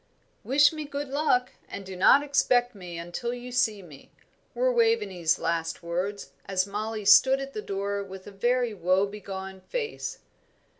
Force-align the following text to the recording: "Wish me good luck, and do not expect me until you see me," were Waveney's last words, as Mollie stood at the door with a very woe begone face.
"Wish 0.43 0.73
me 0.73 0.83
good 0.83 1.09
luck, 1.09 1.51
and 1.69 1.85
do 1.85 1.95
not 1.95 2.23
expect 2.23 2.73
me 2.73 2.97
until 2.97 3.35
you 3.35 3.51
see 3.51 3.83
me," 3.83 4.11
were 4.55 4.71
Waveney's 4.73 5.37
last 5.37 5.83
words, 5.83 6.31
as 6.47 6.65
Mollie 6.65 7.05
stood 7.05 7.39
at 7.39 7.53
the 7.53 7.61
door 7.61 8.03
with 8.03 8.25
a 8.25 8.31
very 8.31 8.73
woe 8.73 9.05
begone 9.05 9.61
face. 9.61 10.17